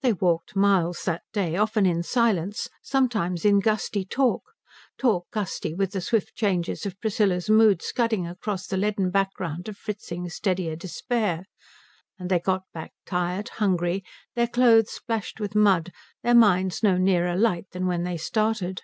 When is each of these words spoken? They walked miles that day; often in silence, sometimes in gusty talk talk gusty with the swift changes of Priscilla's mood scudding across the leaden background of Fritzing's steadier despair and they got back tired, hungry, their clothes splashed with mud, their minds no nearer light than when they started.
They 0.00 0.12
walked 0.12 0.56
miles 0.56 1.04
that 1.04 1.22
day; 1.32 1.54
often 1.54 1.86
in 1.86 2.02
silence, 2.02 2.68
sometimes 2.82 3.44
in 3.44 3.60
gusty 3.60 4.04
talk 4.04 4.42
talk 4.98 5.30
gusty 5.30 5.72
with 5.72 5.92
the 5.92 6.00
swift 6.00 6.34
changes 6.34 6.84
of 6.84 7.00
Priscilla's 7.00 7.48
mood 7.48 7.80
scudding 7.80 8.26
across 8.26 8.66
the 8.66 8.76
leaden 8.76 9.12
background 9.12 9.68
of 9.68 9.76
Fritzing's 9.76 10.34
steadier 10.34 10.74
despair 10.74 11.44
and 12.18 12.28
they 12.28 12.40
got 12.40 12.64
back 12.74 12.92
tired, 13.06 13.50
hungry, 13.50 14.02
their 14.34 14.48
clothes 14.48 14.90
splashed 14.90 15.38
with 15.38 15.54
mud, 15.54 15.92
their 16.24 16.34
minds 16.34 16.82
no 16.82 16.98
nearer 16.98 17.36
light 17.36 17.70
than 17.70 17.86
when 17.86 18.02
they 18.02 18.16
started. 18.16 18.82